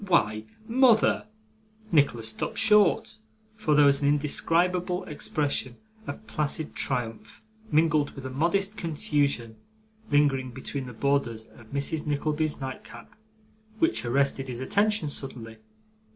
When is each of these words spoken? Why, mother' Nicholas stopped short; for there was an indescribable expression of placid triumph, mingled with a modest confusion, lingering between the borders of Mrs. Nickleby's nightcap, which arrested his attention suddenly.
Why, 0.03 0.45
mother' 0.67 1.27
Nicholas 1.91 2.29
stopped 2.29 2.57
short; 2.57 3.17
for 3.55 3.75
there 3.75 3.85
was 3.85 4.01
an 4.01 4.07
indescribable 4.07 5.03
expression 5.03 5.75
of 6.07 6.25
placid 6.25 6.73
triumph, 6.73 7.43
mingled 7.71 8.15
with 8.15 8.25
a 8.25 8.31
modest 8.31 8.77
confusion, 8.77 9.57
lingering 10.09 10.53
between 10.53 10.87
the 10.87 10.93
borders 10.93 11.45
of 11.49 11.71
Mrs. 11.71 12.07
Nickleby's 12.07 12.59
nightcap, 12.59 13.13
which 13.77 14.03
arrested 14.03 14.47
his 14.47 14.59
attention 14.59 15.07
suddenly. 15.07 15.57